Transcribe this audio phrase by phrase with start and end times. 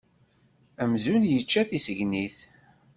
[0.83, 2.37] Amzun yečča tisegnit.